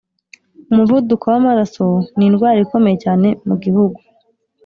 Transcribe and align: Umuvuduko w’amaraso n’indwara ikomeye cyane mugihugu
Umuvuduko 0.71 1.23
w’amaraso 1.33 1.85
n’indwara 2.17 2.57
ikomeye 2.65 2.97
cyane 3.03 3.27
mugihugu 3.47 3.99